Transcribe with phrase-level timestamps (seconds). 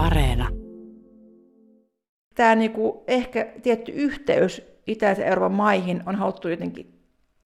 [0.00, 0.48] Areena.
[2.34, 7.00] Tämä niinku ehkä tietty yhteys itäisen Euroopan maihin on haluttu jotenkin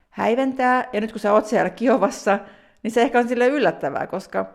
[0.09, 0.89] häiventää.
[0.93, 2.39] Ja nyt kun sä oot siellä Kiovassa,
[2.83, 4.45] niin se ehkä on sille yllättävää, koska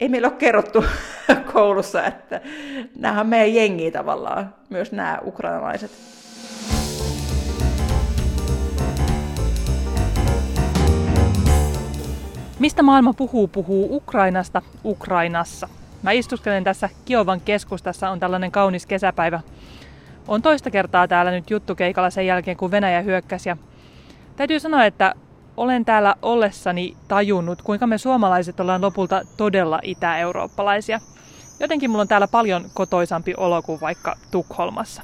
[0.00, 0.84] ei meillä ole kerrottu
[1.52, 2.40] koulussa, että
[2.96, 5.90] nämä on meidän jengiä tavallaan, myös nämä ukrainalaiset.
[12.58, 15.68] Mistä maailma puhuu, puhuu Ukrainasta Ukrainassa.
[16.02, 19.40] Mä istuskelen tässä Kiovan keskustassa, on tällainen kaunis kesäpäivä.
[20.28, 23.48] On toista kertaa täällä nyt juttukeikalla sen jälkeen, kun Venäjä hyökkäsi.
[23.48, 23.56] Ja
[24.36, 25.14] täytyy sanoa, että
[25.56, 31.00] olen täällä ollessani tajunnut, kuinka me suomalaiset ollaan lopulta todella itä-eurooppalaisia.
[31.60, 35.02] Jotenkin mulla on täällä paljon kotoisampi olo kuin vaikka Tukholmassa.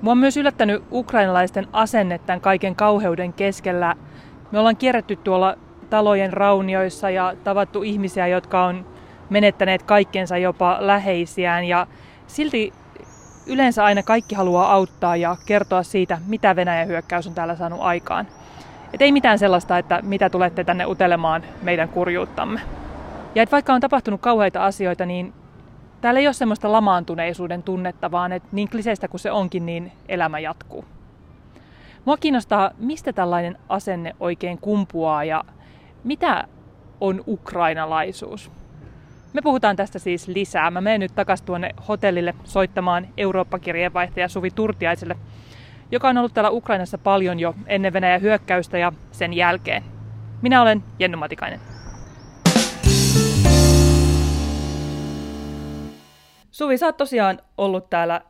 [0.00, 3.96] Mua on myös yllättänyt ukrainalaisten asenne tämän kaiken kauheuden keskellä.
[4.52, 5.56] Me ollaan kierretty tuolla
[5.90, 8.93] talojen raunioissa ja tavattu ihmisiä, jotka on
[9.30, 11.86] menettäneet kaikkensa jopa läheisiään ja
[12.26, 12.72] silti
[13.46, 18.26] yleensä aina kaikki haluaa auttaa ja kertoa siitä, mitä Venäjän hyökkäys on täällä saanut aikaan.
[18.92, 22.60] Et ei mitään sellaista, että mitä tulette tänne utelemaan meidän kurjuuttamme.
[23.34, 25.32] Ja et vaikka on tapahtunut kauheita asioita, niin
[26.00, 30.38] täällä ei ole semmoista lamaantuneisuuden tunnetta, vaan että niin kliseistä kuin se onkin, niin elämä
[30.38, 30.84] jatkuu.
[32.04, 35.44] Mua kiinnostaa, mistä tällainen asenne oikein kumpuaa ja
[36.04, 36.44] mitä
[37.00, 38.50] on ukrainalaisuus?
[39.34, 40.70] Me puhutaan tästä siis lisää.
[40.70, 45.16] Mä menen nyt takaisin tuonne hotellille soittamaan Eurooppa-kirjeenvaihtaja Suvi Turtiaiselle,
[45.90, 49.84] joka on ollut täällä Ukrainassa paljon jo ennen Venäjän hyökkäystä ja sen jälkeen.
[50.42, 51.60] Minä olen Jennu Matikainen.
[56.50, 58.20] Suvi, sä oot tosiaan ollut täällä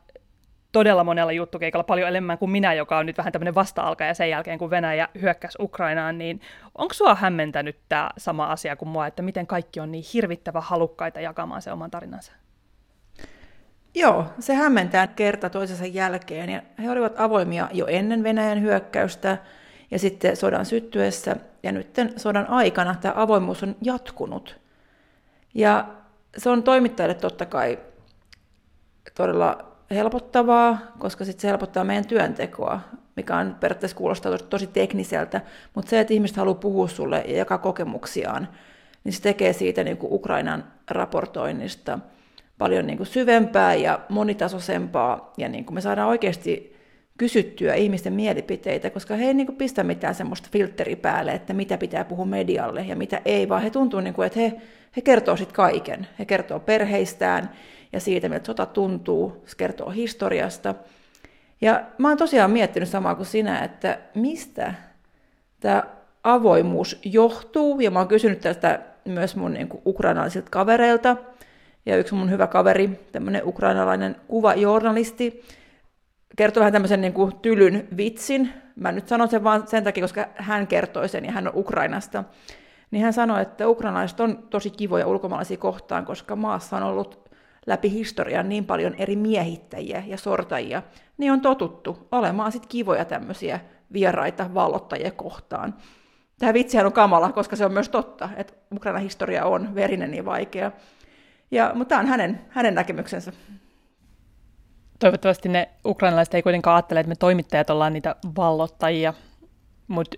[0.74, 4.58] todella monella juttukeikalla paljon enemmän kuin minä, joka on nyt vähän tämmöinen vasta-alkaja sen jälkeen,
[4.58, 6.40] kun Venäjä hyökkäsi Ukrainaan, niin
[6.74, 11.20] onko sua hämmentänyt tämä sama asia kuin mua, että miten kaikki on niin hirvittävä halukkaita
[11.20, 12.32] jakamaan se oman tarinansa?
[13.94, 16.50] Joo, se hämmentää kerta toisensa jälkeen.
[16.50, 19.38] Ja he olivat avoimia jo ennen Venäjän hyökkäystä
[19.90, 21.36] ja sitten sodan syttyessä.
[21.62, 24.60] Ja nyt sodan aikana tämä avoimuus on jatkunut.
[25.54, 25.88] Ja
[26.36, 27.78] se on toimittajille totta kai
[29.14, 32.80] todella helpottavaa, koska sitten se helpottaa meidän työntekoa,
[33.16, 35.40] mikä on periaatteessa kuulostaa tosi, tekniseltä,
[35.74, 38.48] mutta se, että ihmiset haluaa puhua sulle ja jakaa kokemuksiaan,
[39.04, 41.98] niin se tekee siitä niin kuin Ukrainan raportoinnista
[42.58, 46.74] paljon niin kuin syvempää ja monitasoisempaa, ja niin kuin me saadaan oikeasti
[47.18, 51.78] kysyttyä ihmisten mielipiteitä, koska he ei niin kuin pistä mitään semmoista filtteri päälle, että mitä
[51.78, 54.52] pitää puhua medialle ja mitä ei, vaan he tuntuu, niin kuin, että he,
[54.96, 56.06] he kertoo sitten kaiken.
[56.18, 57.50] He kertoo perheistään,
[57.94, 59.42] ja siitä, miltä sota tuntuu.
[59.46, 60.74] Se kertoo historiasta.
[61.60, 64.74] Ja mä oon tosiaan miettinyt samaa kuin sinä, että mistä
[65.60, 65.82] tämä
[66.24, 71.16] avoimuus johtuu, ja mä oon kysynyt tästä myös mun niin kuin, ukrainalaisilta kavereilta,
[71.86, 75.42] ja yksi mun hyvä kaveri, tämmöinen ukrainalainen kuvajournalisti,
[76.36, 78.52] kertoi vähän tämmöisen niin kuin, tylyn vitsin.
[78.76, 82.24] Mä nyt sanon sen vaan sen takia, koska hän kertoi sen ja hän on Ukrainasta.
[82.90, 87.23] Niin hän sanoi, että ukrainalaiset on tosi kivoja ulkomaalaisia kohtaan, koska maassa on ollut
[87.66, 90.82] läpi historian niin paljon eri miehittäjiä ja sortajia,
[91.18, 93.60] niin on totuttu olemaan sitten kivoja tämmöisiä
[93.92, 95.74] vieraita vallottajia kohtaan.
[96.38, 100.24] Tämä vitsihän on kamala, koska se on myös totta, että Ukrainan historia on verinen niin
[100.24, 100.72] vaikea.
[101.50, 103.32] Ja, mutta tämä on hänen, hänen näkemyksensä.
[104.98, 109.14] Toivottavasti ne ukrainalaiset ei kuitenkaan ajattele, että me toimittajat ollaan niitä vallottajia,
[109.88, 110.16] mutta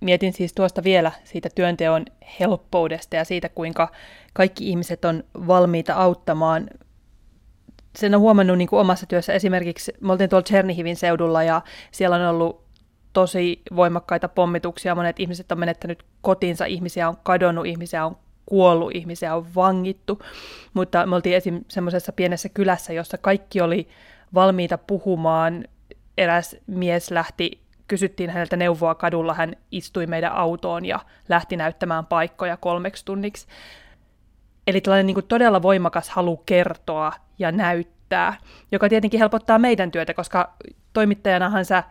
[0.00, 2.04] mietin siis tuosta vielä siitä työnteon
[2.40, 3.88] helppoudesta ja siitä, kuinka
[4.32, 6.68] kaikki ihmiset on valmiita auttamaan.
[7.96, 12.16] Sen on huomannut niin kuin omassa työssä esimerkiksi, me oltiin tuolla Chernihivin seudulla ja siellä
[12.16, 12.62] on ollut
[13.12, 14.94] tosi voimakkaita pommituksia.
[14.94, 18.16] Monet ihmiset on menettänyt kotinsa, ihmisiä on kadonnut, ihmisiä on
[18.46, 20.22] kuollut, ihmisiä on vangittu.
[20.74, 21.64] Mutta me oltiin esim.
[21.68, 23.88] semmoisessa pienessä kylässä, jossa kaikki oli
[24.34, 25.64] valmiita puhumaan.
[26.18, 32.56] Eräs mies lähti kysyttiin häneltä neuvoa kadulla, hän istui meidän autoon ja lähti näyttämään paikkoja
[32.56, 33.46] kolmeksi tunniksi.
[34.66, 37.91] Eli tällainen niin kuin todella voimakas halu kertoa ja näyttää,
[38.72, 40.54] joka tietenkin helpottaa meidän työtä, koska
[40.92, 41.84] toimittajanahan sä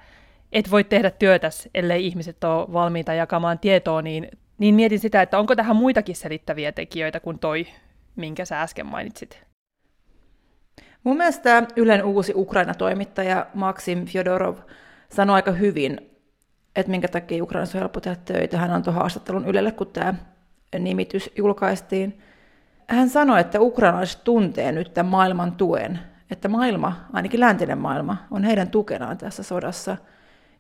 [0.52, 4.28] et voi tehdä työtä, ellei ihmiset ole valmiita jakamaan tietoa, niin,
[4.58, 7.68] niin mietin sitä, että onko tähän muitakin selittäviä tekijöitä kuin toi,
[8.16, 9.44] minkä sä äsken mainitsit.
[11.04, 14.58] Mun mielestä Ylen uusi Ukraina-toimittaja Maksim Fyodorov
[15.10, 16.12] sanoi aika hyvin,
[16.76, 18.58] että minkä takia Ukrainassa on helppo tehdä töitä.
[18.58, 20.14] Hän antoi haastattelun Ylelle, kun tämä
[20.80, 22.22] nimitys julkaistiin.
[22.88, 26.00] Hän sanoi, että ukrainalaiset tuntee nyt tämän maailman tuen,
[26.32, 29.98] että maailma, ainakin läntinen maailma, on heidän tukenaan tässä sodassa.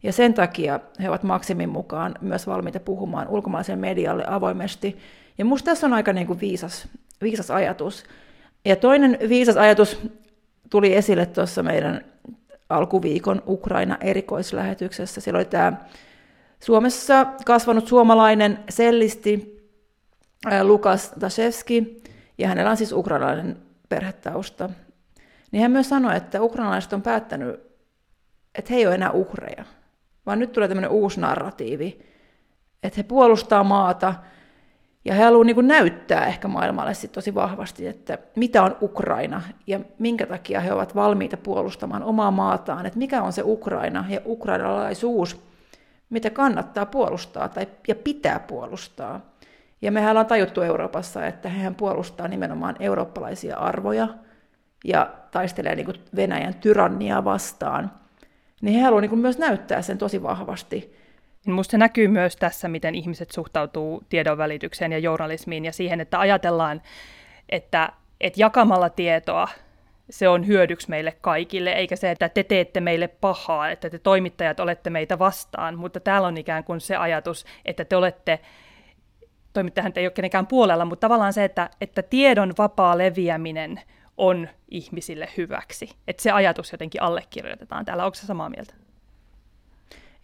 [0.04, 4.98] Ja sen takia he ovat maksimin mukaan myös valmiita puhumaan ulkomaisen medialle avoimesti.
[5.38, 6.88] Ja minusta tässä on aika niin kuin viisas,
[7.22, 8.04] viisas ajatus.
[8.66, 10.02] Ja toinen viisas ajatus
[10.70, 12.06] tuli esille tuossa meidän
[12.70, 15.22] alkuviikon Ukraina-erikoislähetyksessä.
[15.22, 15.74] Siellä oli tämä
[16.60, 19.62] Suomessa kasvanut suomalainen sellisti
[20.64, 22.04] Lukas Dashevski,
[22.38, 23.58] ja hänellä on siis ukrainalainen
[23.90, 24.70] perhetausta.
[25.52, 27.72] Niin hän myös sanoi, että ukrainalaiset on päättänyt,
[28.56, 29.66] että he ei ole enää uhreja,
[30.26, 32.06] vaan nyt tulee tämmöinen uusi narratiivi,
[32.84, 34.14] että he puolustaa maata,
[35.06, 39.80] ja he haluavat niin näyttää ehkä maailmalle sit tosi vahvasti, että mitä on Ukraina ja
[40.00, 45.44] minkä takia he ovat valmiita puolustamaan omaa maataan, että mikä on se Ukraina ja ukrainalaisuus,
[46.10, 49.22] mitä kannattaa puolustaa tai, ja pitää puolustaa.
[49.82, 54.08] Ja mehän ollaan tajuttu Euroopassa, että hehän puolustaa nimenomaan eurooppalaisia arvoja
[54.86, 57.92] ja taistelee niin Venäjän tyrannia vastaan.
[58.62, 60.96] Niin he haluavat niin myös näyttää sen tosi vahvasti.
[61.46, 66.82] Minusta se näkyy myös tässä, miten ihmiset suhtautuu tiedonvälitykseen ja journalismiin ja siihen, että ajatellaan,
[67.50, 67.92] että,
[68.22, 69.48] että jakamalla tietoa
[70.10, 74.60] se on hyödyksi meille kaikille, eikä se, että te teette meille pahaa, että te toimittajat
[74.60, 78.40] olette meitä vastaan, mutta täällä on ikään kuin se ajatus, että te olette,
[79.54, 83.82] toimittajahan ei ole kenenkään puolella, mutta tavallaan se, että, että tiedon vapaa leviäminen
[84.18, 85.90] on ihmisille hyväksi.
[86.08, 88.06] Että se ajatus jotenkin allekirjoitetaan täällä.
[88.06, 88.74] Onko se samaa mieltä?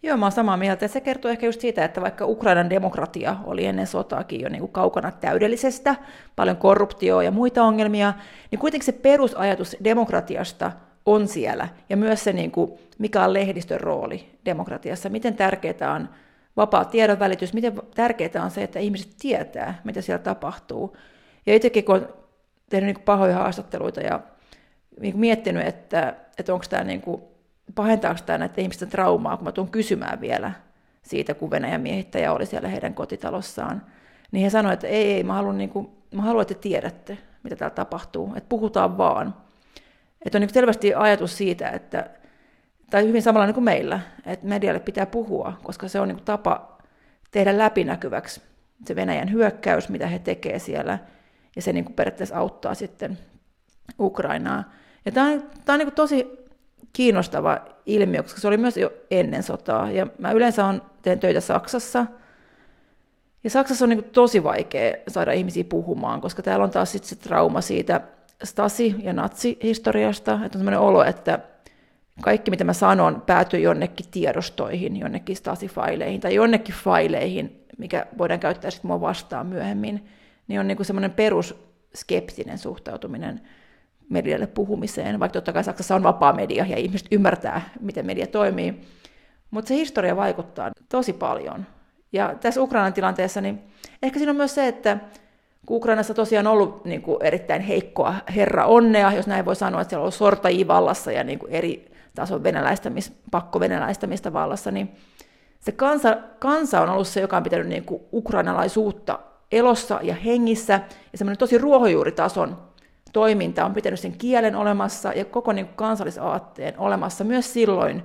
[0.02, 0.88] Joo, mä oon samaa mieltä.
[0.88, 4.72] Se kertoo ehkä just siitä, että vaikka Ukrainan demokratia oli ennen sotaakin jo niin kuin
[4.72, 5.94] kaukana täydellisestä,
[6.36, 8.14] paljon korruptioa ja muita ongelmia,
[8.50, 10.72] niin kuitenkin se perusajatus demokratiasta
[11.06, 11.68] on siellä.
[11.88, 16.08] Ja myös se, niin kuin, mikä on lehdistön rooli demokratiassa, miten tärkeää on
[16.56, 20.96] vapaa tiedonvälitys, miten tärkeää on se, että ihmiset tietää, mitä siellä tapahtuu.
[21.46, 22.08] Ja itsekin kun
[22.68, 24.20] tehnyt niin pahoja haastatteluita ja
[25.00, 27.22] niin miettinyt, että, että onko tämä niin kuin
[27.74, 30.52] pahentaako tämä näiden ihmisten traumaa, kun mä tuun kysymään vielä
[31.02, 33.82] siitä, kun Venäjän miehittäjä oli siellä heidän kotitalossaan.
[34.32, 37.56] Niin he sanoivat, että ei, ei, mä haluan, niin kuin, mä haluan, että tiedätte, mitä
[37.56, 39.34] täällä tapahtuu, että puhutaan vaan.
[40.26, 42.10] Että on niin selvästi ajatus siitä, että,
[42.90, 46.78] tai hyvin samalla kuin meillä, että medialle pitää puhua, koska se on niin tapa
[47.30, 48.42] tehdä läpinäkyväksi
[48.86, 50.98] se Venäjän hyökkäys, mitä he tekevät siellä,
[51.56, 53.18] ja se niin periaatteessa auttaa sitten
[54.00, 54.64] Ukrainaa.
[55.04, 56.26] Ja tämä on, tämä on niin tosi
[56.92, 59.90] kiinnostava ilmiö, koska se oli myös jo ennen sotaa.
[59.90, 62.06] Ja mä yleensä on, teen töitä Saksassa.
[63.44, 67.16] Ja Saksassa on niin tosi vaikea saada ihmisiä puhumaan, koska täällä on taas sit se
[67.16, 68.00] trauma siitä
[68.44, 71.38] Stasi- ja natsihistoriasta, että on sellainen olo, että
[72.20, 78.70] kaikki mitä mä sanon päätyy jonnekin tiedostoihin, jonnekin Stasi-faileihin tai jonnekin faileihin, mikä voidaan käyttää
[78.70, 80.08] sitten mua vastaan myöhemmin,
[80.48, 83.40] niin on niin semmoinen perusskeptinen suhtautuminen
[84.08, 88.80] medialle puhumiseen, vaikka totta kai Saksassa on vapaa media ja ihmiset ymmärtää, miten media toimii.
[89.50, 91.66] Mutta se historia vaikuttaa tosi paljon.
[92.12, 93.62] Ja tässä Ukrainan tilanteessa, niin
[94.02, 94.98] ehkä siinä on myös se, että
[95.66, 99.80] kun Ukrainassa tosiaan on ollut niin kuin erittäin heikkoa herra onnea, jos näin voi sanoa,
[99.80, 104.96] että siellä on ollut sortajia vallassa ja niin kuin eri tason venäläistämis, pakkovenäläistämistä vallassa, niin
[105.60, 109.18] se kansa, kansa on ollut se, joka on pitänyt niin kuin ukrainalaisuutta
[109.52, 110.80] elossa ja hengissä,
[111.12, 112.68] ja semmoinen tosi ruohonjuuritason
[113.12, 118.02] toiminta on pitänyt sen kielen olemassa ja koko niin kansallisaatteen olemassa myös silloin,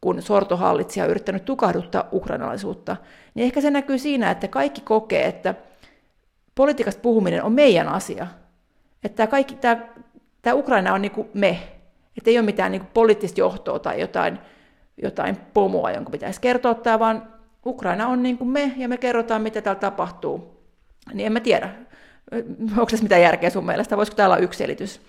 [0.00, 2.96] kun sortohallitsija on yrittänyt tukahduttaa ukrainalaisuutta,
[3.34, 5.54] niin ehkä se näkyy siinä, että kaikki kokee, että
[6.54, 8.26] politiikasta puhuminen on meidän asia.
[9.04, 9.88] Että tämä, kaikki, tämä,
[10.42, 11.58] tämä Ukraina on niin kuin me,
[12.18, 14.38] että ei ole mitään niin kuin poliittista johtoa tai jotain,
[15.02, 17.34] jotain pomoa, jonka pitäisi kertoa tämä, vaan
[17.66, 20.59] Ukraina on niin kuin me ja me kerrotaan, mitä täällä tapahtuu.
[21.14, 21.70] Niin en mä tiedä,
[22.70, 23.96] Onko tässä mitään järkeä sun mielestä?
[23.96, 25.00] Voisiko täällä olla yksi selitys?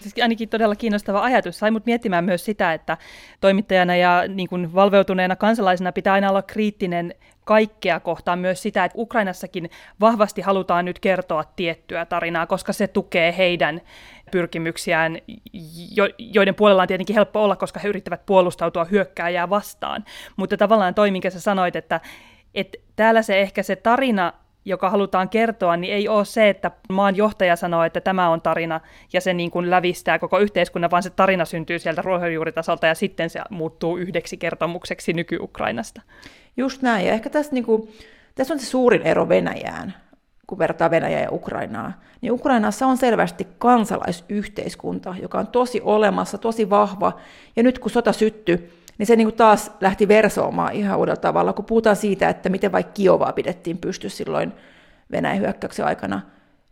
[0.00, 1.58] Siis ainakin todella kiinnostava ajatus.
[1.58, 2.96] Sai mut miettimään myös sitä, että
[3.40, 7.14] toimittajana ja niin kuin valveutuneena kansalaisena pitää aina olla kriittinen
[7.44, 13.34] kaikkea kohtaan myös sitä, että Ukrainassakin vahvasti halutaan nyt kertoa tiettyä tarinaa, koska se tukee
[13.36, 13.80] heidän
[14.30, 15.18] pyrkimyksiään,
[16.18, 20.04] joiden puolella on tietenkin helppo olla, koska he yrittävät puolustautua hyökkääjää vastaan.
[20.36, 22.00] Mutta tavallaan toi, minkä sä sanoit, että,
[22.54, 24.32] että täällä se ehkä se tarina
[24.64, 28.80] joka halutaan kertoa, niin ei ole se, että maan johtaja sanoo, että tämä on tarina,
[29.12, 33.30] ja se niin kuin lävistää koko yhteiskunnan, vaan se tarina syntyy sieltä ruohonjuuritasolta, ja sitten
[33.30, 36.02] se muuttuu yhdeksi kertomukseksi nyky-Ukrainasta.
[36.56, 37.88] Just näin, ja ehkä tässä, niin kuin,
[38.34, 39.94] tässä on se suurin ero Venäjään,
[40.46, 46.70] kun vertaa Venäjää ja Ukrainaa, niin Ukrainassa on selvästi kansalaisyhteiskunta, joka on tosi olemassa, tosi
[46.70, 47.12] vahva,
[47.56, 51.52] ja nyt kun sota syttyi, niin se niin kuin taas lähti versoamaan ihan uudella tavalla,
[51.52, 54.52] kun puhutaan siitä, että miten vaikka Kiovaa pidettiin pysty silloin
[55.12, 56.20] Venäjän hyökkäyksen aikana,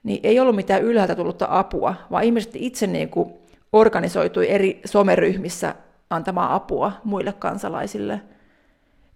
[0.03, 3.33] niin ei ollut mitään ylhäältä tullutta apua, vaan ihmiset itse niin kuin
[3.73, 5.75] organisoitui eri someryhmissä
[6.11, 8.21] antamaan apua muille kansalaisille.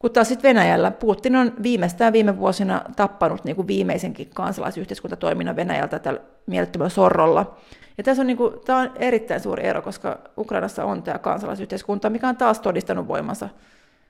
[0.02, 5.98] Kun taas sitten Venäjällä Putin on viimeistään viime vuosina tappanut niin kuin viimeisenkin kansalaisyhteiskuntatoiminnan Venäjältä
[5.98, 7.56] tällä mielettömällä sorrolla.
[7.98, 12.10] Ja tässä on, niin kuin, tämä on erittäin suuri ero, koska Ukrainassa on tämä kansalaisyhteiskunta,
[12.10, 13.48] mikä on taas todistanut voimansa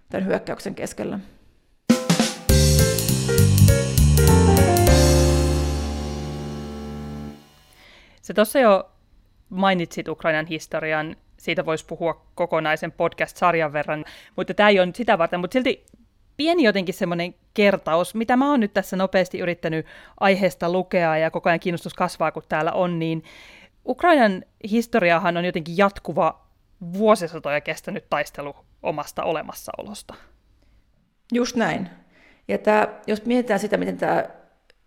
[0.09, 1.19] tämän hyökkäyksen keskellä.
[8.23, 8.91] Se tuossa jo
[9.49, 14.05] mainitsit Ukrainan historian, siitä voisi puhua kokonaisen podcast-sarjan verran,
[14.37, 15.85] mutta tämä ei ole nyt sitä varten, mutta silti
[16.37, 19.87] pieni jotenkin semmoinen kertaus, mitä mä oon nyt tässä nopeasti yrittänyt
[20.21, 23.25] aiheesta lukea ja koko ajan kiinnostus kasvaa, kun täällä on, niin
[23.87, 26.47] Ukrainan historiahan on jotenkin jatkuva
[26.93, 30.15] vuosisatoja kestänyt taistelu omasta olemassaolosta.
[31.33, 31.91] Just näin.
[32.49, 34.25] Ja tämä, jos mietitään sitä, miten tämä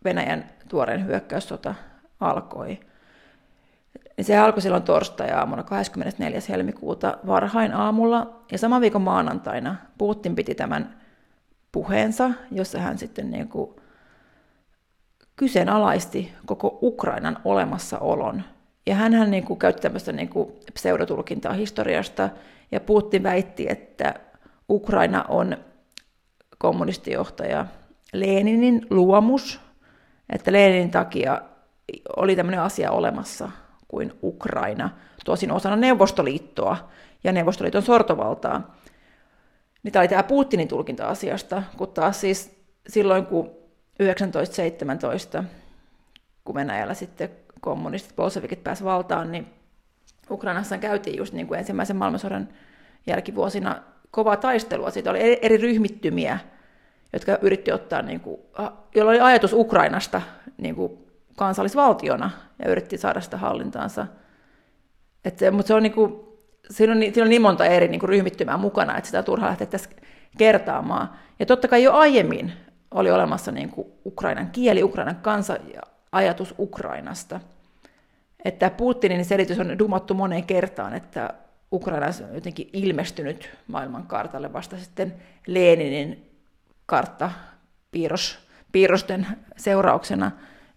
[0.04, 1.76] Venäjän tuoreen hyökkäyssota
[2.20, 2.80] alkoi,
[4.18, 6.40] niin se alkoi silloin torstai-aamuna 24.
[6.50, 8.44] helmikuuta varhain aamulla.
[8.52, 10.96] Ja saman viikon maanantaina Putin piti tämän
[11.72, 13.76] puheensa, jossa hän sitten niin kuin
[15.36, 18.44] kyseenalaisti koko Ukrainan olemassaolon.
[18.86, 22.30] Ja hän niin kuin käytti tämmöistä niin kuin pseudotulkintaa historiasta,
[22.72, 24.14] ja Putin väitti, että
[24.70, 25.58] Ukraina on
[26.58, 27.66] kommunistijohtaja
[28.14, 29.62] Leninin luomus,
[30.30, 31.42] että Leninin takia
[32.18, 33.52] oli tämmöinen asia olemassa
[33.88, 34.90] kuin Ukraina,
[35.26, 36.90] tosin osana Neuvostoliittoa
[37.24, 38.76] ja Neuvostoliiton sortovaltaa.
[39.84, 43.46] Niin tämä oli tämä Putinin tulkinta asiasta, kun taas siis silloin kun
[43.98, 45.44] 1917,
[46.46, 47.30] kun Venäjällä sitten
[47.62, 49.48] kommunistit, bolshevikit pääsi valtaan, niin
[50.32, 52.48] Ukrainassa käytiin just niin kuin ensimmäisen maailmansodan
[53.08, 54.92] jälkivuosina kovaa taistelua.
[54.92, 56.40] Siitä oli eri ryhmittymiä,
[57.14, 58.42] jotka yritti ottaa, niin kuin,
[58.96, 60.22] jolla oli ajatus Ukrainasta
[60.58, 61.05] niin kuin
[61.36, 64.08] kansallisvaltiona ja yritti saada sitä hallintaansa.
[65.26, 66.16] Et, mutta se on niin kuin,
[66.70, 69.48] siinä, on, siinä on niin monta eri niin kuin ryhmittymää mukana, että sitä on turha
[69.48, 69.90] lähteä tässä
[70.38, 71.10] kertaamaan.
[71.40, 72.54] Ja totta kai jo aiemmin
[72.92, 77.40] oli olemassa niin kuin Ukrainan kieli, Ukrainan kansa ja ajatus Ukrainasta.
[78.46, 81.34] Että Putinin selitys on dumattu moneen kertaan, että
[81.72, 85.14] Ukraina on jotenkin ilmestynyt maailmankartalle vasta sitten
[85.48, 86.32] Leninin
[86.86, 87.32] kartta
[87.92, 88.40] piirros,
[88.72, 89.28] piirrosten
[89.58, 90.32] seurauksena.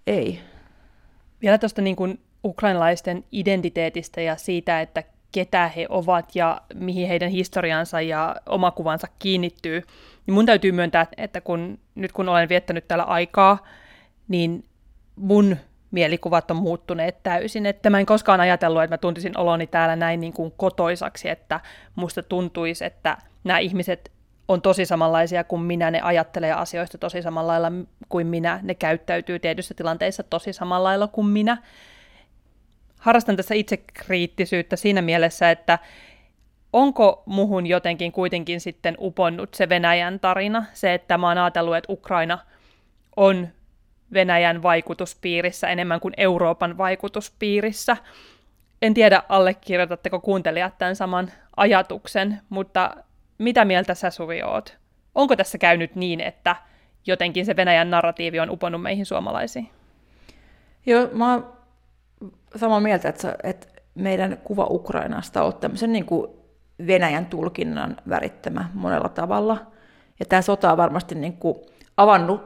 [0.09, 0.41] Ei.
[1.43, 7.31] Vielä tuosta niin kuin ukrainalaisten identiteetistä ja siitä, että ketä he ovat ja mihin heidän
[7.31, 9.83] historiansa ja omakuvansa kiinnittyy,
[10.27, 13.67] niin mun täytyy myöntää, että kun, nyt kun olen viettänyt täällä aikaa,
[14.29, 14.65] niin
[15.17, 15.57] mun
[15.91, 17.67] mielikuvat on muuttuneet täysin.
[17.67, 21.61] Että mä en koskaan ajatellut, että mä tuntisin oloni täällä näin niin kuin kotoisaksi, että
[21.95, 24.13] musta tuntuisi, että nämä ihmiset
[24.49, 27.73] on tosi samanlaisia kuin minä, ne ajattelee asioista tosi samalla lailla
[28.09, 31.63] kuin minä, ne käyttäytyy tietyissä tilanteissa tosi samalla lailla kuin minä.
[32.99, 35.79] Harrastan tässä itsekriittisyyttä siinä mielessä, että
[36.73, 41.93] onko muhun jotenkin kuitenkin sitten uponnut se Venäjän tarina, se, että mä oon ajatellut, että
[41.93, 42.39] Ukraina
[43.17, 43.49] on
[44.13, 47.97] Venäjän vaikutuspiirissä enemmän kuin Euroopan vaikutuspiirissä.
[48.83, 52.97] En tiedä, allekirjoitatteko kuuntelijat tämän saman ajatuksen, mutta
[53.39, 54.79] mitä mieltä sä Suvi oot?
[55.15, 56.57] Onko tässä käynyt niin, että
[57.07, 59.71] jotenkin se Venäjän narratiivi on uponnut meihin suomalaisiin?
[60.87, 61.53] Joo, mä oon
[62.57, 66.31] samaa mieltä, että, että meidän kuva Ukrainasta on tämmöisen niin kuin
[66.87, 69.67] Venäjän tulkinnan värittämä monella tavalla.
[70.21, 71.57] Ja tämä sota on varmasti niin kuin
[71.97, 72.43] avannut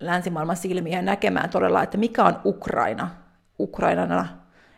[0.00, 3.10] länsimaailman silmiä näkemään todella, että mikä on Ukraina
[3.58, 4.26] Ukrainana,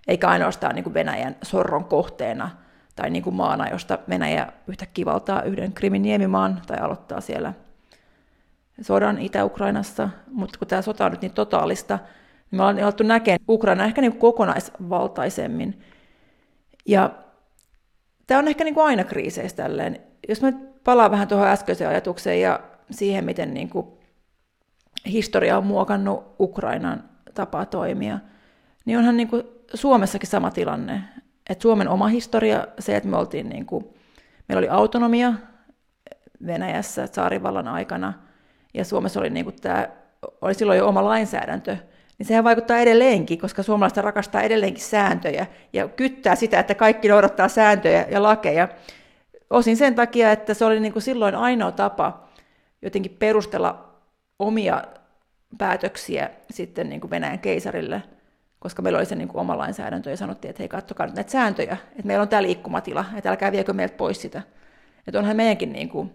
[0.09, 2.51] eikä ainoastaan niin kuin Venäjän sorron kohteena–
[2.97, 7.53] tai niin kuin maana, josta Venäjä yhtäkkiä valtaa yhden Krimin niemimaan tai aloittaa siellä
[8.81, 11.99] sodan Itä-Ukrainassa, mutta kun tämä sota on nyt niin totaalista,
[12.51, 15.81] niin me ollaan alettu näkemään Ukraina ehkä niin kuin kokonaisvaltaisemmin.
[16.87, 17.11] Ja
[18.27, 20.01] tämä on ehkä niin kuin aina kriiseissä tälleen.
[20.29, 22.61] Jos me palaan vähän tuohon äskeiseen ajatukseen ja
[22.91, 23.87] siihen, miten niin kuin
[25.07, 28.19] historia on muokannut Ukrainan tapaa toimia,
[28.85, 29.43] niin onhan niin kuin
[29.75, 31.03] Suomessakin sama tilanne
[31.51, 33.85] että Suomen oma historia, se, että me oltiin niin kuin,
[34.49, 35.33] meillä oli autonomia
[36.47, 38.13] Venäjässä saarivallan aikana,
[38.75, 39.89] ja Suomessa oli, niin kuin tämä,
[40.41, 41.77] oli silloin jo oma lainsäädäntö,
[42.19, 47.49] niin sehän vaikuttaa edelleenkin, koska suomalaiset rakastaa edelleenkin sääntöjä ja kyttää sitä, että kaikki noudattaa
[47.49, 48.69] sääntöjä ja lakeja.
[49.51, 52.29] Osin sen takia, että se oli niin kuin silloin ainoa tapa
[52.83, 53.95] jotenkin perustella
[54.39, 54.83] omia
[55.59, 58.03] päätöksiä sitten niin kuin Venäjän keisarille–
[58.65, 61.77] koska meillä oli se niin kuin oma lainsäädäntö ja sanottiin, että hei, katsokaa näitä sääntöjä,
[61.91, 64.43] että meillä on tämä liikkumatila, että älkää viekö meiltä pois sitä.
[65.07, 66.13] Että onhan meidänkin niin kuin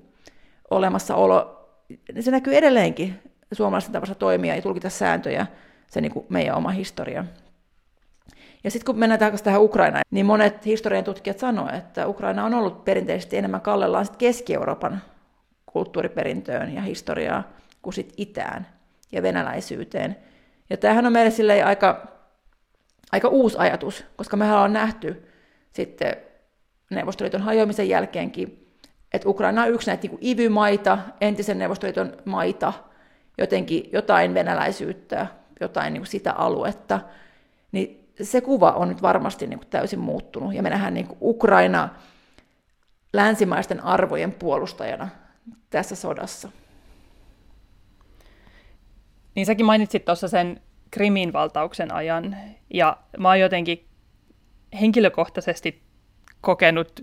[0.69, 1.69] olemassaolo,
[2.19, 3.19] se näkyy edelleenkin
[3.51, 5.47] suomalaisten tavassa toimia ja tulkita sääntöjä,
[5.87, 7.25] se niin kuin meidän oma historia.
[8.63, 12.53] Ja sitten kun mennään takaisin tähän Ukrainaan, niin monet historian tutkijat sanoivat, että Ukraina on
[12.53, 15.01] ollut perinteisesti enemmän kallellaan Keski-Euroopan
[15.65, 17.45] kulttuuriperintöön ja historiaan
[17.81, 18.67] kuin sit itään
[19.11, 20.15] ja venäläisyyteen.
[20.69, 22.18] Ja tämähän on meille aika,
[23.11, 25.27] aika uusi ajatus, koska me ollaan nähty
[25.73, 26.15] sitten
[26.89, 28.67] Neuvostoliiton hajoamisen jälkeenkin,
[29.13, 32.73] että Ukraina on yksi näitä niin ivymaita, entisen Neuvostoliiton maita,
[33.37, 35.27] jotenkin jotain venäläisyyttä,
[35.59, 36.99] jotain niin sitä aluetta,
[37.71, 40.53] niin se kuva on nyt varmasti niin täysin muuttunut.
[40.53, 41.89] Ja me nähdään niin Ukraina
[43.13, 45.09] länsimaisten arvojen puolustajana
[45.69, 46.51] tässä sodassa.
[49.35, 52.35] Niin säkin mainitsit tuossa sen Krimin valtauksen ajan,
[52.73, 53.85] ja mä oon jotenkin
[54.81, 55.81] henkilökohtaisesti
[56.41, 57.01] kokenut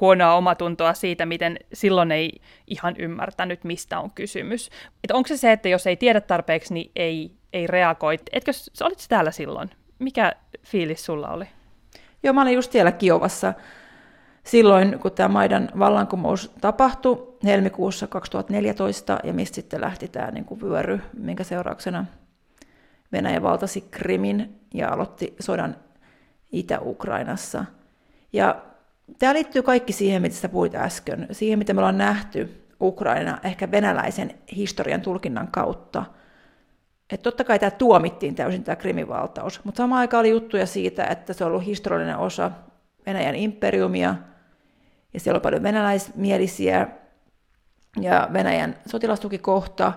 [0.00, 4.70] huonoa omatuntoa siitä, miten silloin ei ihan ymmärtänyt, mistä on kysymys.
[5.12, 8.18] Onko se se, että jos ei tiedä tarpeeksi, niin ei, ei reagoi?
[8.32, 9.70] Etkö, olit täällä silloin?
[9.98, 10.32] Mikä
[10.66, 11.44] fiilis sulla oli?
[12.22, 13.54] Joo, mä olin just siellä Kiovassa
[14.44, 20.60] silloin, kun tämä Maidan vallankumous tapahtui helmikuussa 2014, ja mistä sitten lähti tämä niin kuin
[20.60, 22.06] vyöry, minkä seurauksena
[23.12, 25.76] Venäjä valtasi Krimin ja aloitti sodan
[26.52, 27.64] Itä-Ukrainassa.
[28.32, 28.62] Ja
[29.18, 33.70] tämä liittyy kaikki siihen, mitä sä puhuit äsken, siihen, mitä me ollaan nähty Ukraina ehkä
[33.70, 36.04] venäläisen historian tulkinnan kautta.
[37.10, 41.04] Et totta kai tämä tuomittiin täysin tämä Krimin valtaus, mutta samaan aikaan oli juttuja siitä,
[41.04, 42.50] että se on ollut historiallinen osa
[43.06, 44.14] Venäjän imperiumia,
[45.14, 46.88] ja siellä on paljon venäläismielisiä
[48.00, 49.92] ja Venäjän sotilastukikohta,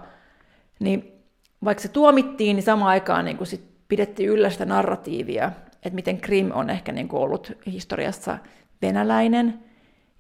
[0.80, 1.17] niin
[1.66, 6.18] vaikka se tuomittiin, niin samaan aikaan niin kuin sit pidettiin yllä sitä narratiivia, että miten
[6.22, 8.38] Krim on ehkä niin kuin ollut historiassa
[8.82, 9.60] venäläinen,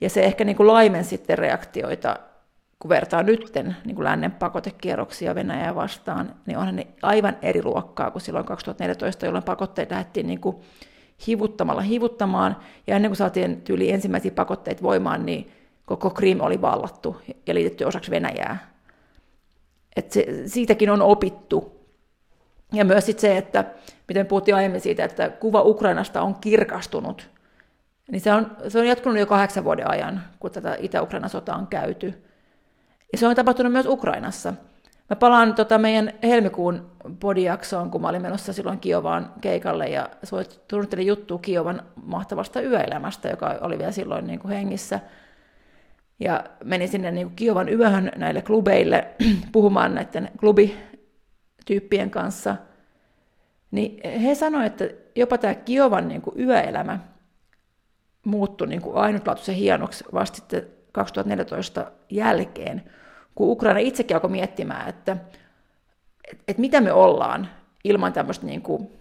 [0.01, 2.20] ja se ehkä niin kuin laimen sitten reaktioita,
[2.79, 8.12] kun vertaa nytten niin kuin lännen pakotekierroksia Venäjää vastaan, niin onhan ne aivan eri luokkaa
[8.12, 10.56] kuin silloin 2014, jolloin pakotteet lähdettiin niin kuin
[11.27, 15.51] hivuttamalla hivuttamaan, ja ennen kuin saatiin tyyli ensimmäisiä pakotteita voimaan, niin
[15.86, 18.76] koko Krim oli vallattu ja liitetty osaksi Venäjää.
[19.98, 21.77] Et se, siitäkin on opittu.
[22.74, 23.66] Ja myös sit se, että
[24.08, 27.30] miten puhuttiin aiemmin siitä, että kuva Ukrainasta on kirkastunut,
[28.12, 31.67] niin se on, se on jatkunut jo kahdeksan vuoden ajan, kun tätä Itä-Ukrainan sotaa on
[31.67, 32.24] käyty.
[33.12, 34.54] Ja se on tapahtunut myös Ukrainassa.
[35.10, 41.08] Mä palaan tota meidän helmikuun podijaksoon, kun mä olin menossa silloin Kiovaan keikalle ja suunnittelin
[41.08, 45.00] juttu Kiovan mahtavasta yöelämästä, joka oli vielä silloin niin kuin hengissä.
[46.19, 49.08] Ja menin sinne niin Kiovan yöhön näille klubeille
[49.51, 52.56] puhumaan näiden klubityyppien kanssa.
[53.71, 56.99] Niin he sanoivat, että jopa tämä Kiovan niin kuin yöelämä
[58.25, 62.84] muuttui niin kuin ainutlaatuisen hienoksi vasta 2014 jälkeen,
[63.36, 65.17] kun Ukraina itsekin alkoi miettimään, että,
[66.47, 67.47] että, mitä me ollaan
[67.84, 68.91] ilman tämmöistä niin kuin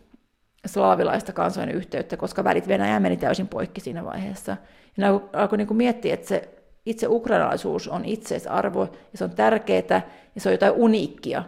[0.66, 4.56] slaavilaista kansojen yhteyttä, koska välit Venäjään meni täysin poikki siinä vaiheessa.
[4.96, 9.30] Ja ne alkoi niin kuin miettiä, että se itse ukrainalaisuus on itseisarvo, ja se on
[9.30, 10.02] tärkeää,
[10.34, 11.44] ja se on jotain uniikkia.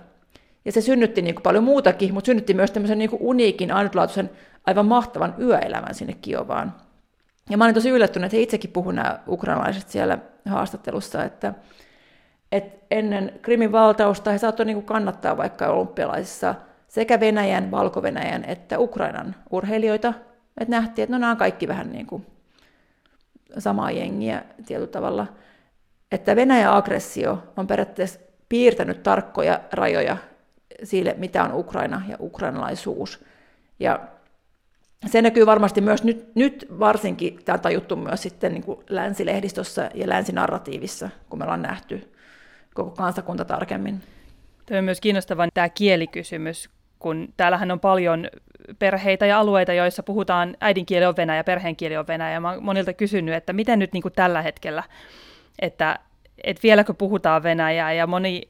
[0.65, 4.31] Ja se synnytti niin kuin paljon muutakin, mutta synnytti myös tämmöisen niin kuin uniikin, ainutlaatuisen,
[4.67, 6.75] aivan mahtavan yöelämän sinne Kiovaan.
[7.51, 11.55] Ja mä olin tosi yllättynyt, että he itsekin puhuivat nämä ukrainalaiset siellä haastattelussa, että,
[12.53, 16.55] että ennen Krimin valtausta he saattoivat niin kannattaa vaikka olympialaisissa
[16.89, 20.15] sekä Venäjän, Valko-Venäjän että Ukrainan urheilijoita.
[20.61, 22.27] Että nähtiin, että no nämä on kaikki vähän niin kuin
[23.59, 25.27] samaa jengiä tietyllä tavalla.
[26.13, 30.17] Että Venäjän aggressio on periaatteessa piirtänyt tarkkoja rajoja
[30.85, 33.25] sille, mitä on Ukraina ja ukrainalaisuus.
[33.81, 34.01] Ja
[35.07, 39.91] se näkyy varmasti myös nyt, nyt varsinkin, tämä on tajuttu myös sitten niin kuin länsilehdistössä
[39.95, 42.13] ja länsinarratiivissa, kun me ollaan nähty
[42.75, 44.01] koko kansakunta tarkemmin.
[44.67, 48.29] Tämä on myös kiinnostava tämä kielikysymys, kun täällähän on paljon
[48.79, 52.41] perheitä ja alueita, joissa puhutaan äidinkieli on venäjä, perheen kieli on venäjä.
[52.41, 54.83] Mä oon monilta kysynyt, että miten nyt niin kuin tällä hetkellä,
[55.59, 55.99] että,
[56.45, 58.49] että vieläkö puhutaan venäjää, ja moni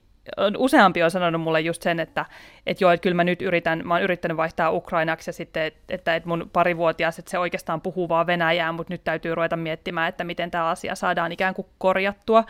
[0.59, 2.24] useampi on sanonut mulle just sen, että,
[2.66, 6.14] että joo, että kyllä mä nyt yritän, mä oon yrittänyt vaihtaa ukrainaksi ja sitten, että,
[6.14, 10.24] että mun parivuotias, että se oikeastaan puhuu vaan venäjää, mutta nyt täytyy ruveta miettimään, että
[10.24, 12.44] miten tämä asia saadaan ikään kuin korjattua.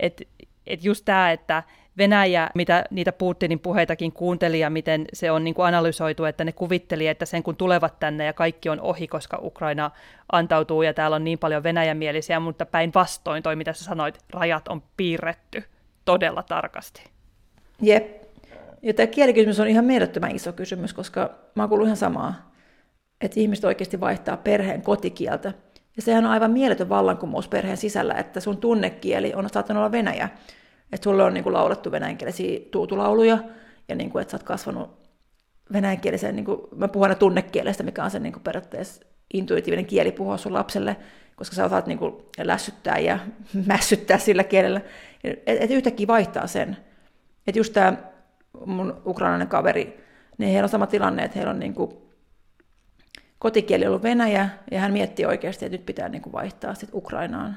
[0.00, 0.24] Että
[0.66, 1.62] et just tämä, että
[1.98, 6.52] Venäjä, mitä niitä Putinin puheitakin kuunteli ja miten se on niin kuin analysoitu, että ne
[6.52, 9.90] kuvitteli, että sen kun tulevat tänne ja kaikki on ohi, koska Ukraina
[10.32, 14.82] antautuu ja täällä on niin paljon venäjämielisiä, mutta päinvastoin toi, mitä sä sanoit, rajat on
[14.96, 15.62] piirretty
[16.04, 17.04] todella tarkasti.
[17.82, 18.22] Jep.
[18.82, 22.50] Ja tämä kielikysymys on ihan mielettömän iso kysymys, koska mä oon ihan samaa,
[23.20, 25.52] että ihmiset oikeasti vaihtaa perheen kotikieltä.
[25.96, 30.28] Ja sehän on aivan mieletön vallankumous perheen sisällä, että sun tunnekieli on saattanut olla venäjä.
[30.92, 33.38] Että sulle on niin kuin laulettu venäjänkielisiä tuutulauluja,
[33.88, 34.90] ja niin kuin, että sä oot kasvanut
[35.72, 39.02] venäjänkielisen, niin kuin, mä puhun aina tunnekielestä, mikä on se niin kuin periaatteessa
[39.34, 40.96] intuitiivinen kieli puhua sun lapselle,
[41.36, 43.18] koska sä osaat niin kuin lässyttää ja
[43.66, 44.80] mässyttää sillä kielellä.
[45.24, 46.76] Että et yhtäkkiä vaihtaa sen.
[47.46, 47.96] Että just tämä
[48.66, 50.04] mun ukrainainen kaveri,
[50.38, 51.90] niin heillä on sama tilanne, että heillä on niin kuin
[53.38, 57.56] kotikieli ollut Venäjä, ja hän mietti oikeasti, että nyt pitää niin kuin vaihtaa sit Ukrainaan.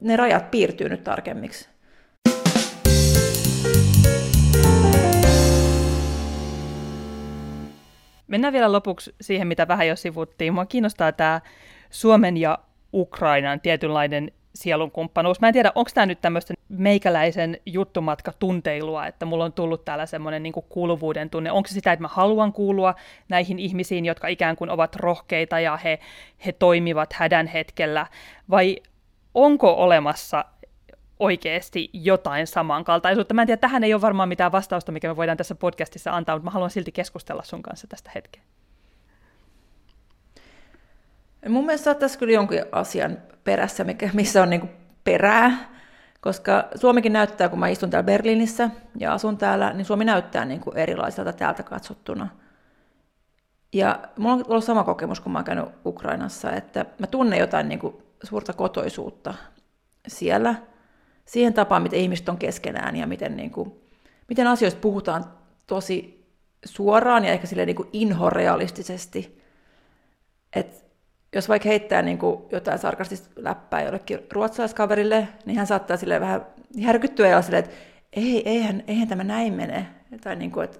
[0.00, 1.68] Ne rajat piirtyy nyt tarkemmiksi.
[8.28, 10.54] Mennään vielä lopuksi siihen, mitä vähän jo sivuttiin.
[10.54, 11.40] Mua kiinnostaa tämä
[11.90, 12.58] Suomen ja
[12.92, 15.40] Ukrainan tietynlainen sielunkumppanuus.
[15.40, 20.06] Mä en tiedä, onko tämä nyt tämmöistä meikäläisen juttumatka tunteilua, että mulla on tullut täällä
[20.06, 21.52] semmoinen niin kuuluvuuden tunne.
[21.52, 22.94] Onko se sitä, että mä haluan kuulua
[23.28, 25.98] näihin ihmisiin, jotka ikään kuin ovat rohkeita ja he,
[26.46, 28.06] he toimivat hädän hetkellä,
[28.50, 28.76] vai
[29.34, 30.44] onko olemassa
[31.18, 33.34] oikeasti jotain samankaltaisuutta.
[33.34, 36.36] Mä en tiedä, tähän ei ole varmaan mitään vastausta, mikä me voidaan tässä podcastissa antaa,
[36.36, 38.42] mutta mä haluan silti keskustella sun kanssa tästä hetkeä.
[41.48, 44.70] Mun mielestä tässä kyllä jonkin asian perässä, mikä, missä on niin
[45.04, 45.68] perää,
[46.20, 50.60] koska Suomikin näyttää, kun mä istun täällä Berliinissä ja asun täällä, niin Suomi näyttää niin
[50.60, 52.28] kuin erilaiselta täältä katsottuna.
[53.72, 57.68] Ja mulla on ollut sama kokemus, kun mä oon käynyt Ukrainassa, että mä tunnen jotain
[57.68, 59.34] niin kuin suurta kotoisuutta
[60.08, 60.54] siellä,
[61.28, 63.72] siihen tapaan, miten ihmiset on keskenään ja miten, niin kuin,
[64.28, 65.24] miten asioista puhutaan
[65.66, 66.24] tosi
[66.64, 69.42] suoraan ja ehkä sille niin kuin inhorealistisesti.
[70.56, 70.84] Et
[71.34, 76.46] jos vaikka heittää niin kuin jotain sarkastista läppää jollekin ruotsalaiskaverille, niin hän saattaa sille vähän
[76.74, 77.74] järkyttyä ja sille, että
[78.12, 79.86] ei, eihän, eihän tämä näin mene.
[80.20, 80.78] Tai niin kuin, että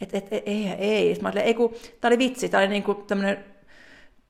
[0.00, 1.18] et, et, et, ei, ei.
[1.22, 3.44] Mä ei kun, tämä oli vitsi, tämä oli niin kuin tämmöinen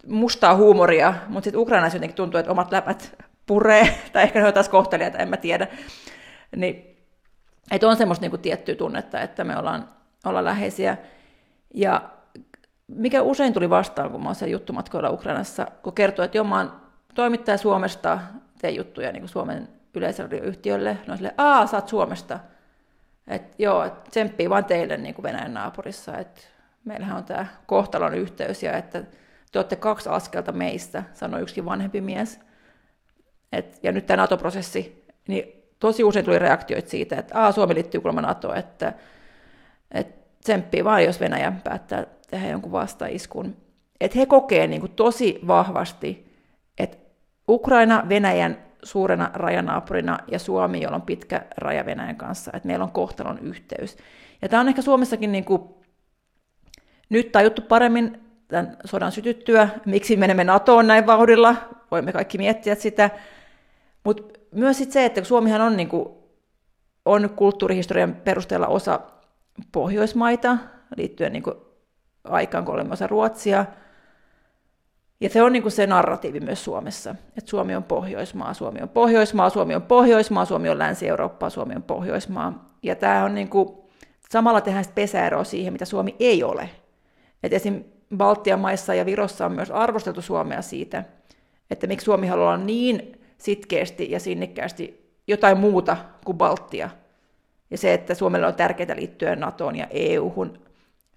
[0.06, 4.54] mustaa huumoria, mutta sitten Ukrainassa jotenkin tuntuu, että omat läpät puree, tai ehkä ne on
[4.54, 5.66] taas kohteliaita, en mä tiedä.
[6.56, 6.96] Niin,
[7.70, 9.88] että on semmoista niin tiettyä tunnetta, että me ollaan,
[10.24, 10.96] ollaan läheisiä.
[11.74, 12.10] Ja
[12.88, 16.72] mikä usein tuli vastaan, kun mä olen juttumatkoilla Ukrainassa, kun kertoo, että joo, mä oon
[17.14, 18.18] toimittaja Suomesta,
[18.60, 22.38] teen juttuja niin Suomen yleisradioyhtiölle, no sille, aa, sä oot Suomesta.
[23.26, 26.40] Et joo, et tsemppii vaan teille niin kuin Venäjän naapurissa, että
[26.84, 29.02] meillähän on tämä kohtalon yhteys ja että
[29.52, 32.40] te olette kaksi askelta meistä, sanoi yksi vanhempi mies.
[33.52, 35.44] Et, ja nyt tämä NATO-prosessi, niin
[35.78, 38.92] tosi usein tuli reaktioita siitä, että aa, Suomi liittyy kuulemma NATO, että,
[39.90, 43.56] että tsemppii vaan, jos Venäjä päättää tehdä jonkun vastaiskun.
[44.00, 46.32] Että he kokee niin kuin tosi vahvasti,
[46.78, 46.96] että
[47.48, 52.92] Ukraina Venäjän suurena rajanaapurina ja Suomi, jolla on pitkä raja Venäjän kanssa, että meillä on
[52.92, 53.96] kohtalon yhteys.
[54.42, 55.62] Ja tämä on ehkä Suomessakin niin kuin
[57.08, 61.56] nyt tajuttu paremmin tämän sodan sytyttyä, miksi menemme NATOon näin vauhdilla,
[61.90, 63.10] voimme kaikki miettiä sitä,
[64.04, 66.08] mutta myös sit se, että Suomihan on, niin kuin,
[67.04, 69.00] on kulttuurihistorian perusteella osa
[69.72, 70.56] Pohjoismaita,
[70.96, 71.56] liittyen niin kuin
[72.24, 73.64] aikaan, kun olemme osa Ruotsia.
[75.20, 78.88] Ja se on niin kuin se narratiivi myös Suomessa, että Suomi on Pohjoismaa, Suomi on
[78.88, 82.74] Pohjoismaa, Suomi on Pohjoismaa, Suomi on Länsi-Eurooppaa, Suomi on Pohjoismaa.
[82.82, 83.68] Ja tämä on niin kuin,
[84.30, 86.70] samalla tehdään pesäeroa siihen, mitä Suomi ei ole.
[87.42, 87.84] Et esim.
[88.16, 91.04] Baltian maissa ja Virossa on myös arvosteltu Suomea siitä,
[91.70, 96.90] että miksi Suomi haluaa olla niin sitkeästi ja sinnikkäästi jotain muuta kuin Baltia.
[97.70, 100.58] Ja se, että Suomelle on tärkeää liittyä NATOon ja EU-hun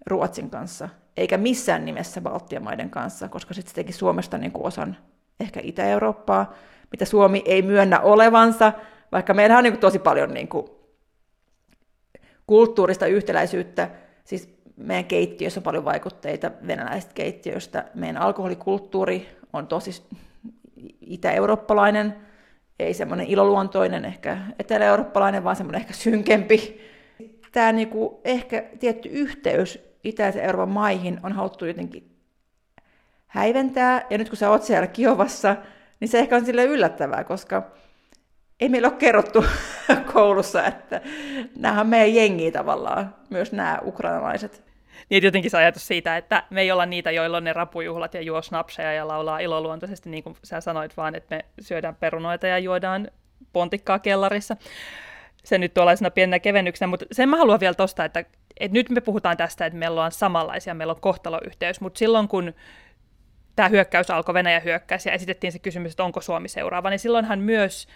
[0.05, 4.65] Ruotsin kanssa, eikä missään nimessä Baltian maiden kanssa, koska sitten se teki Suomesta niin kuin
[4.65, 4.97] osan
[5.39, 6.53] ehkä Itä-Eurooppaa,
[6.91, 8.73] mitä Suomi ei myönnä olevansa,
[9.11, 10.65] vaikka meillä on niin kuin tosi paljon niin kuin
[12.47, 13.89] kulttuurista yhtäläisyyttä,
[14.23, 20.03] siis meidän keittiössä on paljon vaikutteita venäläisestä keittiöstä, meidän alkoholikulttuuri on tosi
[21.01, 22.15] itä-eurooppalainen,
[22.79, 26.81] ei semmoinen iloluontoinen, ehkä etelä-eurooppalainen, vaan semmoinen ehkä synkempi.
[27.51, 32.11] Tämä niinku ehkä tietty yhteys itäisen Euroopan maihin on haluttu jotenkin
[33.27, 35.55] häiventää, ja nyt kun sä oot siellä Kiovassa,
[35.99, 37.71] niin se ehkä on sille yllättävää, koska
[38.59, 39.45] ei meillä ole kerrottu
[40.13, 41.01] koulussa, että
[41.57, 44.70] nämä on meidän jengiä tavallaan, myös nämä ukrainalaiset.
[45.09, 48.21] Niin jotenkin se ajatus siitä, että me ei olla niitä, joilla on ne rapujuhlat ja
[48.21, 52.59] juo snapseja ja laulaa iloluontoisesti, niin kuin sä sanoit, vaan että me syödään perunoita ja
[52.59, 53.07] juodaan
[53.53, 54.57] pontikkaa kellarissa.
[55.43, 58.25] Se nyt tuollaisena pienenä kevennyksenä, mutta sen mä haluan vielä tosta, että,
[58.59, 62.53] että nyt me puhutaan tästä, että meillä on samanlaisia, meillä on kohtaloyhteys, mutta silloin kun
[63.55, 67.39] tämä hyökkäys alkoi, Venäjä hyökkäsi ja esitettiin se kysymys, että onko Suomi seuraava, niin silloinhan
[67.39, 67.87] myös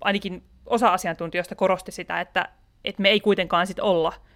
[0.00, 2.48] ainakin osa asiantuntijoista korosti sitä, että,
[2.84, 4.12] että me ei kuitenkaan sit olla–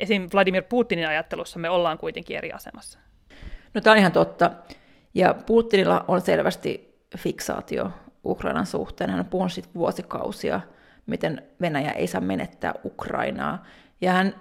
[0.00, 0.28] esim.
[0.34, 2.98] Vladimir Putinin ajattelussa me ollaan kuitenkin eri asemassa.
[3.74, 4.50] No tämä on ihan totta.
[5.14, 7.90] Ja Putinilla on selvästi fiksaatio
[8.24, 9.10] Ukrainan suhteen.
[9.10, 10.60] Hän on puhunut siitä vuosikausia,
[11.06, 13.64] miten Venäjä ei saa menettää Ukrainaa.
[14.00, 14.34] Ja hän,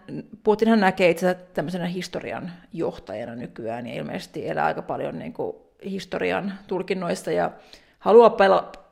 [0.43, 6.54] Putinhan näkee itse tämmöisenä historian johtajana nykyään ja ilmeisesti elää aika paljon niin kuin historian
[6.67, 7.52] tulkinnoissa ja
[8.00, 8.38] haluaa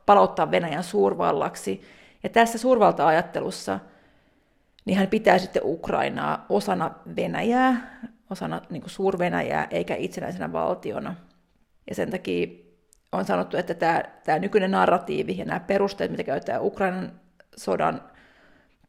[0.06, 1.82] palauttaa Venäjän suurvallaksi.
[2.22, 3.78] Ja tässä suurvalta-ajattelussa
[4.88, 11.14] niin hän pitää sitten Ukrainaa osana Venäjää, osana niin kuin suur-Venäjää, eikä itsenäisenä valtiona.
[11.88, 12.46] Ja sen takia
[13.12, 17.12] on sanottu, että tämä, tämä nykyinen narratiivi ja nämä perusteet, mitä käytetään Ukrainan
[17.56, 18.02] sodan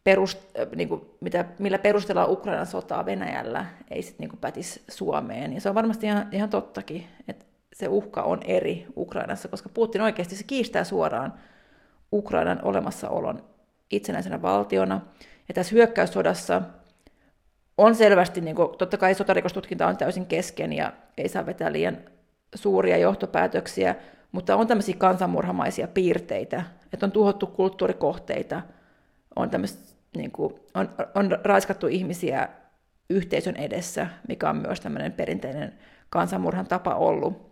[0.04, 0.40] perust,
[0.76, 5.54] niin kuin, mitä, millä perustellaan Ukrainan sotaa Venäjällä, ei sitten niin pätisi Suomeen.
[5.54, 10.02] Ja se on varmasti ihan, ihan tottakin, että se uhka on eri Ukrainassa, koska Putin
[10.02, 11.34] oikeasti se kiistää suoraan
[12.14, 13.44] Ukrainan olemassaolon
[13.92, 15.02] itsenäisenä valtiona.
[15.50, 16.62] Ja tässä hyökkäyssodassa
[17.78, 21.98] on selvästi, niin kuin, totta kai sotarikostutkinta on täysin kesken ja ei saa vetää liian
[22.56, 23.96] suuria johtopäätöksiä,
[24.32, 28.62] mutta on tämmöisiä kansanmurhamaisia piirteitä, että on tuhottu kulttuurikohteita,
[29.36, 29.50] on,
[30.18, 32.50] niin kuin, on, on raiskattu ihmisiä
[33.10, 35.74] yhteisön edessä, mikä on myös tämmöinen perinteinen
[36.10, 37.50] kansanmurhan tapa ollut.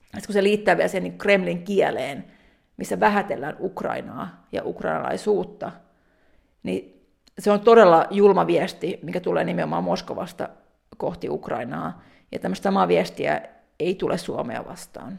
[0.00, 2.24] Sitten kun se liittää vielä sen niin Kremlin kieleen,
[2.76, 5.72] missä vähätellään Ukrainaa ja ukrainalaisuutta,
[6.62, 6.99] niin
[7.40, 10.48] se on todella julma viesti, mikä tulee nimenomaan Moskovasta
[10.96, 12.02] kohti Ukrainaa.
[12.32, 13.42] Ja tämmöistä samaa viestiä
[13.78, 15.18] ei tule Suomea vastaan.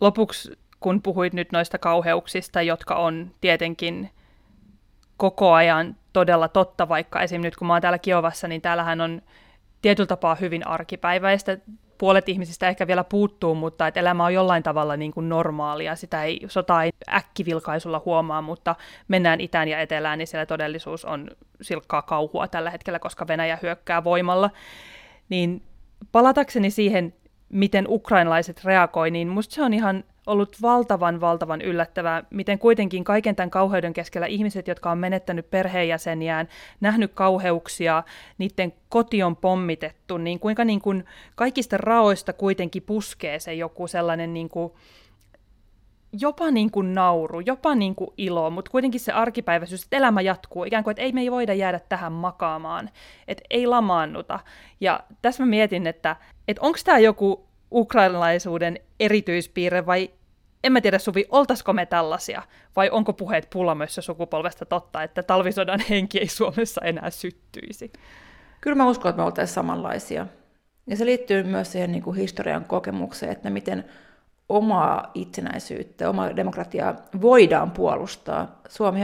[0.00, 4.10] Lopuksi, kun puhuit nyt noista kauheuksista, jotka on tietenkin
[5.16, 7.40] koko ajan todella totta, vaikka esim.
[7.42, 9.22] nyt kun mä oon täällä Kiovassa, niin täällähän on
[9.82, 11.58] tietyllä tapaa hyvin arkipäiväistä.
[12.00, 15.96] Puolet ihmisistä ehkä vielä puuttuu, mutta että elämä on jollain tavalla niin kuin normaalia.
[15.96, 18.74] Sitä ei, sota ei äkkivilkaisulla huomaa, mutta
[19.08, 24.04] mennään itään ja etelään, niin siellä todellisuus on silkkaa kauhua tällä hetkellä, koska Venäjä hyökkää
[24.04, 24.50] voimalla.
[25.28, 25.62] Niin
[26.12, 27.14] palatakseni siihen,
[27.50, 33.36] miten ukrainalaiset reagoi, niin musta se on ihan ollut valtavan, valtavan yllättävää, miten kuitenkin kaiken
[33.36, 36.48] tämän kauheuden keskellä ihmiset, jotka on menettänyt perheenjäseniään,
[36.80, 38.02] nähnyt kauheuksia,
[38.38, 44.34] niiden koti on pommitettu, niin kuinka niin kuin kaikista raoista kuitenkin puskee se joku sellainen
[44.34, 44.72] niin kuin,
[46.12, 50.64] jopa niin kuin nauru, jopa niin kuin ilo, mutta kuitenkin se arkipäiväisyys, että elämä jatkuu,
[50.64, 52.90] ikään kuin, että ei me ei voida jäädä tähän makaamaan,
[53.28, 54.40] että ei lamaannuta.
[54.80, 56.16] Ja tässä mä mietin, että,
[56.48, 60.10] että onko tämä joku ukrainalaisuuden erityispiirre vai
[60.64, 62.42] en mä tiedä Suvi, oltaisiko me tällaisia
[62.76, 67.92] vai onko puheet pulamössä sukupolvesta totta, että talvisodan henki ei Suomessa enää syttyisi?
[68.60, 70.26] Kyllä mä uskon, että me oltaisiin samanlaisia.
[70.86, 73.84] Ja se liittyy myös siihen niin kuin historian kokemukseen, että miten
[74.50, 78.60] omaa itsenäisyyttä, omaa demokratiaa voidaan puolustaa.
[78.68, 79.00] Suomi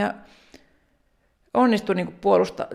[1.53, 2.67] onnistui niin puolustaa,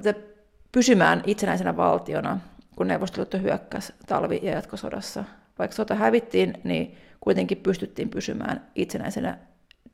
[0.72, 2.40] pysymään itsenäisenä valtiona,
[2.76, 5.24] kun Neuvostoliitto hyökkäsi talvi- ja jatkosodassa.
[5.58, 9.38] Vaikka sota hävittiin, niin kuitenkin pystyttiin pysymään itsenäisenä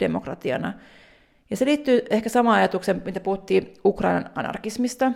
[0.01, 0.73] demokratiana.
[1.51, 5.13] Ja se liittyy ehkä samaan ajatukseen, mitä puhuttiin Ukrainan anarkismista,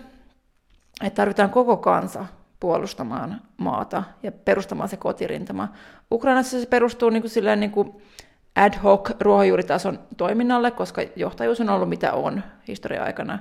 [1.02, 2.26] että tarvitaan koko kansa
[2.62, 5.68] puolustamaan maata ja perustamaan se kotirintama.
[6.12, 8.02] Ukrainassa se perustuu niin kuin silleen niin kuin
[8.56, 13.38] ad hoc ruohonjuuritason toiminnalle, koska johtajuus on ollut mitä on historia-aikana.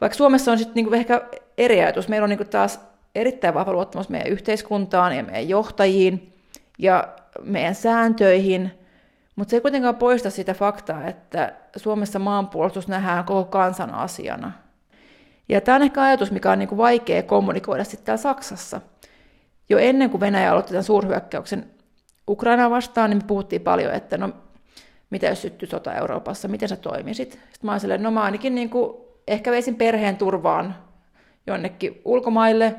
[0.00, 1.22] Vaikka Suomessa on sitten niin ehkä
[1.58, 2.08] eri ajatus.
[2.08, 2.80] Meillä on niin kuin taas
[3.14, 6.34] erittäin vahva luottamus meidän yhteiskuntaan ja meidän johtajiin
[6.78, 7.08] ja
[7.42, 8.78] meidän sääntöihin,
[9.36, 14.52] mutta se ei kuitenkaan poista sitä faktaa, että Suomessa maanpuolustus nähdään koko kansan asiana.
[15.52, 18.80] Ja tämä on ehkä ajatus, mikä on niin kuin vaikea kommunikoida sitten täällä Saksassa.
[19.68, 21.70] Jo ennen kuin Venäjä aloitti tämän suurhyökkäyksen
[22.28, 24.30] Ukrainaa vastaan, niin me puhuttiin paljon, että no,
[25.10, 27.32] mitä jos syttyy sota Euroopassa, miten sä toimisit?
[27.32, 28.96] Sitten mä olin no mä ainakin niin kuin,
[29.28, 30.74] ehkä veisin perheen turvaan
[31.46, 32.76] jonnekin ulkomaille,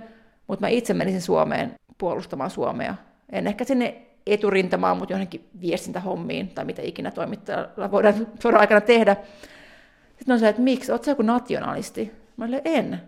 [0.47, 2.95] mutta mä itse menisin Suomeen puolustamaan Suomea.
[3.31, 9.15] En ehkä sinne eturintamaan, mutta johonkin viestintähommiin tai mitä ikinä toimittajalla voidaan sodan aikana tehdä.
[10.17, 12.22] Sitten on se, että miksi, ootko joku nationalisti?
[12.37, 13.01] Mä olin, en.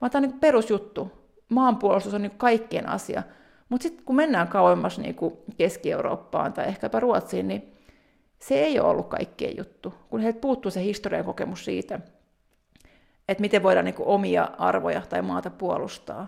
[0.00, 1.12] Vaan tämä on niin perusjuttu.
[1.48, 3.22] Maanpuolustus on niin kaikkien asia.
[3.68, 5.16] Mutta sitten kun mennään kauemmas niin
[5.56, 7.72] Keski-Eurooppaan tai ehkäpä Ruotsiin, niin
[8.38, 9.94] se ei ole ollut kaikkien juttu.
[10.10, 12.00] Kun heiltä puuttuu se historian kokemus siitä,
[13.28, 16.26] että miten voidaan niin omia arvoja tai maata puolustaa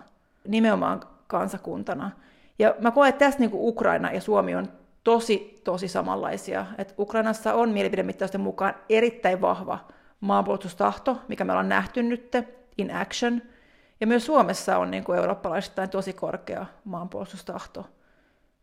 [0.49, 2.11] nimenomaan kansakuntana.
[2.59, 4.69] Ja mä koen, että tässä niin Ukraina ja Suomi on
[5.05, 6.67] tosi, tosi samanlaisia.
[6.79, 9.79] Et Ukrainassa on mielipidemittausten mukaan erittäin vahva
[10.21, 12.33] maanpuolustustahto, mikä me ollaan nähty nyt
[12.79, 13.43] in action.
[14.01, 17.87] Ja myös Suomessa on niin kuin eurooppalaisittain tosi korkea maanpuolustustahto.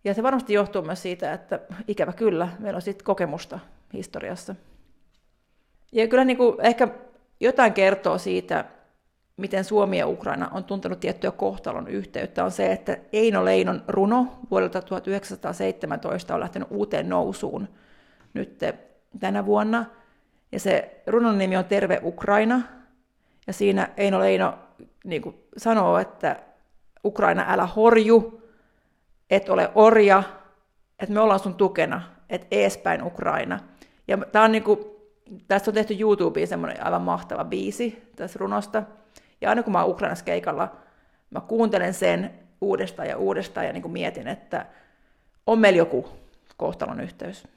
[0.04, 3.60] Ja se varmasti johtuu myös siitä, että ikävä kyllä, meillä on sitten kokemusta
[3.94, 4.56] historiassa.
[5.92, 6.88] Ja kyllä niin kuin ehkä
[7.40, 8.66] jotain kertoo siitä,
[9.38, 14.28] miten Suomi ja Ukraina on tuntenut tiettyä kohtalon yhteyttä, on se, että Eino Leinon runo
[14.52, 17.68] vuodelta 1917 on lähtenyt uuteen nousuun
[18.34, 18.60] nyt
[19.20, 19.86] tänä vuonna–
[20.56, 22.62] ja se runon nimi on Terve Ukraina.
[23.48, 24.60] Ja siinä Eino Leino
[25.04, 26.40] niin kuin sanoo, että
[27.06, 28.42] Ukraina älä horju,
[29.30, 30.24] et ole orja,
[31.00, 33.60] että me ollaan sun tukena, että eespäin Ukraina.
[34.08, 35.02] Ja tää on niinku,
[35.48, 38.84] tästä on tehty YouTubeen semmoinen aivan mahtava biisi tästä runosta.
[39.42, 40.76] Ja aina kun mä oon Ukrainassa keikalla,
[41.30, 44.66] mä kuuntelen sen uudestaan ja uudestaan ja niin mietin, että
[45.48, 46.10] on meillä joku
[46.58, 47.55] kohtalon yhteys.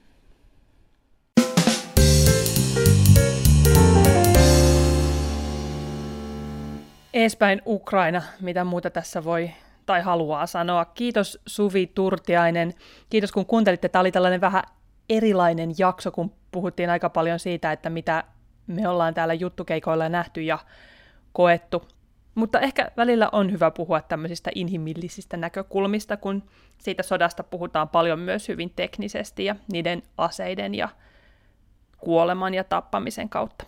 [7.14, 9.50] Eespäin Ukraina, mitä muuta tässä voi
[9.86, 10.84] tai haluaa sanoa.
[10.84, 12.74] Kiitos Suvi Turtiainen.
[13.10, 13.88] Kiitos kun kuuntelitte.
[13.88, 14.62] Tämä oli tällainen vähän
[15.08, 18.24] erilainen jakso, kun puhuttiin aika paljon siitä, että mitä
[18.66, 20.58] me ollaan täällä juttukeikoilla nähty ja
[21.32, 21.88] koettu.
[22.34, 26.42] Mutta ehkä välillä on hyvä puhua tämmöisistä inhimillisistä näkökulmista, kun
[26.78, 30.88] siitä sodasta puhutaan paljon myös hyvin teknisesti ja niiden aseiden ja
[31.98, 33.64] kuoleman ja tappamisen kautta.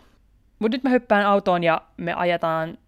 [0.58, 2.78] Mutta nyt mä hyppään autoon ja me ajetaan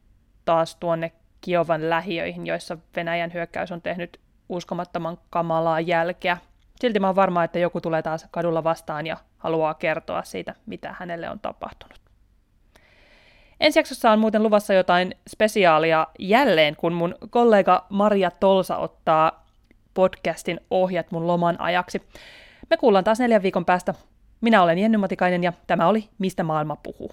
[0.45, 6.39] taas tuonne Kiovan lähiöihin, joissa Venäjän hyökkäys on tehnyt uskomattoman kamalaa jälkeä.
[6.81, 10.95] Silti mä oon varma, että joku tulee taas kadulla vastaan ja haluaa kertoa siitä, mitä
[10.99, 12.01] hänelle on tapahtunut.
[13.61, 19.45] Ensi jaksossa on muuten luvassa jotain spesiaalia jälleen, kun mun kollega Maria Tolsa ottaa
[19.95, 22.03] podcastin ohjat mun loman ajaksi.
[22.71, 23.95] Me kuullaan taas neljän viikon päästä.
[24.41, 27.13] Minä olen Jenny Matikainen ja tämä oli Mistä maailma puhuu.